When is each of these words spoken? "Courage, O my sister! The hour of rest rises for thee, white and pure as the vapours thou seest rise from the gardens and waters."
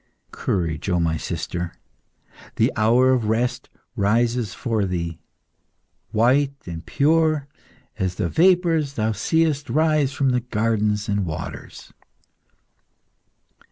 "Courage, 0.31 0.89
O 0.89 0.99
my 0.99 1.15
sister! 1.15 1.75
The 2.55 2.73
hour 2.75 3.13
of 3.13 3.25
rest 3.25 3.69
rises 3.95 4.51
for 4.51 4.83
thee, 4.83 5.19
white 6.09 6.55
and 6.65 6.83
pure 6.83 7.45
as 7.99 8.15
the 8.15 8.27
vapours 8.27 8.93
thou 8.93 9.11
seest 9.11 9.69
rise 9.69 10.11
from 10.11 10.31
the 10.31 10.39
gardens 10.41 11.07
and 11.07 11.23
waters." 11.23 11.93